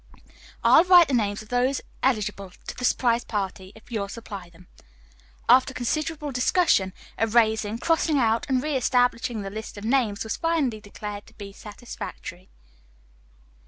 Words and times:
"I'll 0.63 0.83
write 0.85 1.09
the 1.09 1.13
names 1.13 1.43
of 1.43 1.49
those 1.49 1.79
eligible 2.01 2.51
to 2.65 2.75
the 2.75 2.83
surprise 2.85 3.23
party 3.23 3.71
if 3.75 3.91
you'll 3.91 4.09
supply 4.09 4.49
them." 4.49 4.67
After 5.47 5.75
considerable 5.75 6.31
discussion, 6.31 6.91
erasing, 7.19 7.77
crossing 7.77 8.17
out 8.17 8.47
and 8.49 8.63
re 8.63 8.75
establishing 8.75 9.43
the 9.43 9.51
list 9.51 9.77
of 9.77 9.83
names 9.85 10.23
was 10.23 10.37
finally 10.37 10.81
declared 10.81 11.27
to 11.27 11.35
be 11.35 11.51
satisfactory. 11.53 12.49